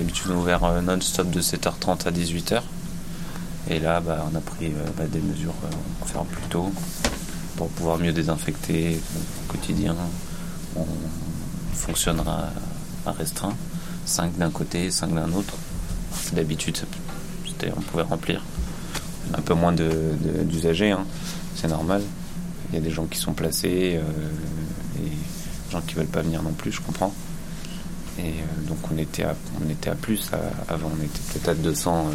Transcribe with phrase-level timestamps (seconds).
[0.00, 2.62] on est ouvert euh, non-stop de 7h30 à 18h.
[3.70, 6.72] Et là, bah, on a pris euh, bah, des mesures, euh, on ferme plus tôt
[7.56, 9.96] pour pouvoir mieux désinfecter au quotidien.
[10.76, 10.86] On
[11.72, 12.50] fonctionnera
[13.06, 13.54] à restreint,
[14.06, 15.54] 5 d'un côté, 5 d'un autre.
[16.32, 16.78] D'habitude,
[17.76, 18.42] on pouvait remplir.
[19.32, 21.06] Un peu moins d'usagers, hein.
[21.56, 22.02] c'est normal.
[22.70, 24.02] Il y a des gens qui sont placés euh,
[24.98, 27.14] et des gens qui veulent pas venir non plus, je comprends.
[28.18, 29.34] Et euh, donc on était à,
[29.64, 30.30] on était à plus.
[30.68, 32.14] avant, on était peut-être à 200, euh,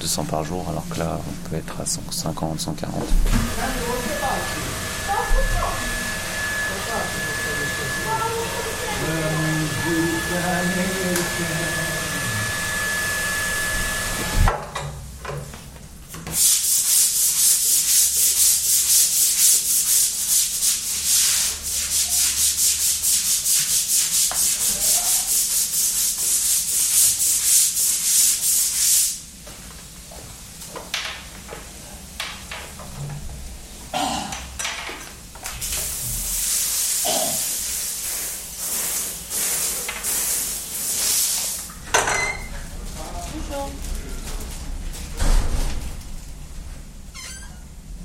[0.00, 2.94] 200 par jour, alors que là, on peut être à 150, 140.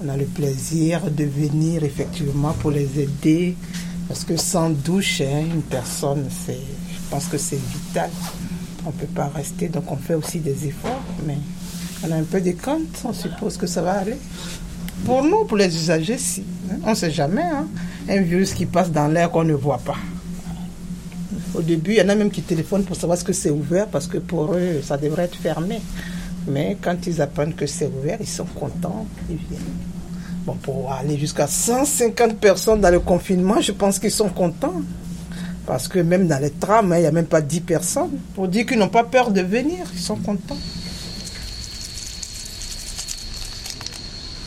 [0.03, 3.55] On a le plaisir de venir effectivement pour les aider
[4.07, 6.53] parce que sans douche, hein, une personne, je
[7.09, 8.09] pense que c'est vital.
[8.85, 11.37] On ne peut pas rester, donc on fait aussi des efforts, mais
[12.03, 14.17] on a un peu de crainte, on suppose que ça va aller.
[15.05, 16.43] Pour nous, pour les usagers, si.
[16.71, 16.77] hein.
[16.83, 17.43] On ne sait jamais.
[17.43, 17.67] hein.
[18.09, 19.97] Un virus qui passe dans l'air qu'on ne voit pas.
[21.53, 23.87] Au début, il y en a même qui téléphonent pour savoir ce que c'est ouvert
[23.87, 25.79] parce que pour eux, ça devrait être fermé.
[26.47, 29.61] Mais quand ils apprennent que c'est ouvert, ils sont contents, ils viennent.
[30.45, 34.81] Bon, pour aller jusqu'à 150 personnes dans le confinement, je pense qu'ils sont contents.
[35.67, 38.19] Parce que même dans les trams, hein, il n'y a même pas 10 personnes.
[38.33, 40.57] Pour dire qu'ils n'ont pas peur de venir, ils sont contents.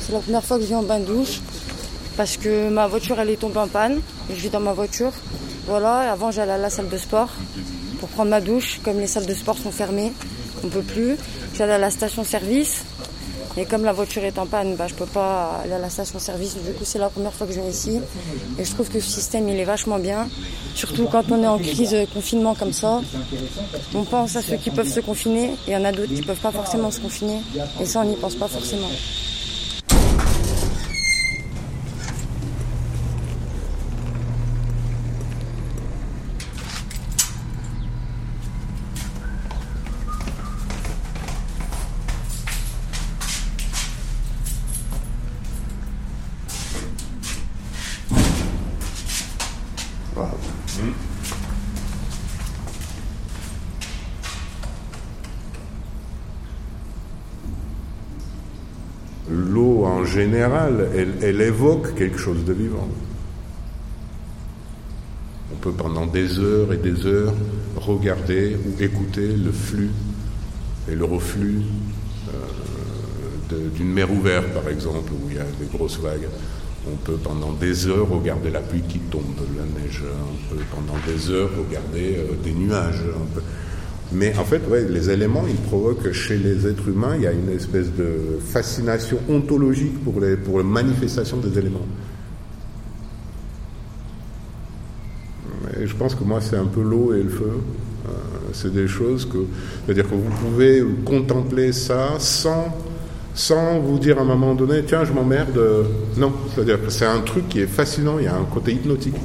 [0.00, 1.41] C'est la première fois que je viens en bain douche
[2.16, 5.12] parce que ma voiture elle est tombée en panne je vis dans ma voiture.
[5.66, 7.31] Voilà, avant j'allais à la salle de sport
[8.00, 8.81] pour prendre ma douche.
[8.84, 10.12] Comme les salles de sport sont fermées,
[10.62, 11.16] on peut plus.
[11.55, 12.84] J'allais à la station service
[13.56, 16.19] et comme la voiture est en panne, bah, je peux pas aller à la station
[16.19, 16.54] service.
[16.56, 18.00] Du coup c'est la première fois que je viens ici
[18.59, 20.28] et je trouve que ce système il est vachement bien.
[20.75, 23.00] Surtout quand on est en crise de confinement comme ça,
[23.94, 26.22] on pense à ceux qui peuvent se confiner et il y en a d'autres qui
[26.22, 27.41] peuvent pas forcément se confiner
[27.81, 28.91] et ça on n'y pense pas forcément.
[59.30, 60.88] L'eau en général,
[61.22, 62.88] elle, évoque quelque chose de vivant.
[65.52, 67.34] On peut pendant des heures et des heures
[67.76, 69.91] regarder ou écouter le flux
[70.91, 71.62] et le reflux
[72.28, 76.28] euh, d'une mer ouverte, par exemple, où il y a des grosses vagues.
[76.92, 79.22] On peut pendant des heures regarder la pluie qui tombe,
[79.56, 80.02] la neige.
[80.04, 83.00] On peut pendant des heures regarder euh, des nuages.
[83.34, 83.40] Peut-
[84.12, 87.48] Mais en fait, les éléments, ils provoquent chez les êtres humains, il y a une
[87.48, 91.86] espèce de fascination ontologique pour les, pour les manifestations des éléments.
[95.82, 97.50] Je pense que moi, c'est un peu l'eau et le feu.
[98.06, 98.10] Euh,
[98.52, 99.38] c'est des choses que.
[99.84, 102.76] C'est-à-dire que vous pouvez contempler ça sans,
[103.34, 105.58] sans vous dire à un moment donné, tiens, je m'emmerde.
[106.16, 109.16] Non, c'est-à-dire que c'est un truc qui est fascinant, il y a un côté hypnotique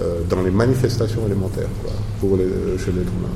[0.00, 2.44] euh, dans les manifestations élémentaires, quoi, pour les,
[2.78, 3.28] chez l'être humain.